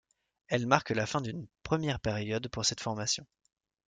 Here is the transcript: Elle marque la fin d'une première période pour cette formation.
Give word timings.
Elle 0.47 0.65
marque 0.65 0.89
la 0.89 1.05
fin 1.05 1.21
d'une 1.21 1.45
première 1.61 1.99
période 1.99 2.47
pour 2.47 2.65
cette 2.65 2.81
formation. 2.81 3.23